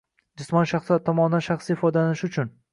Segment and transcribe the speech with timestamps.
[0.41, 2.55] Jismoniy shaxslar tomonidan shaxsiy foydalanishi uchun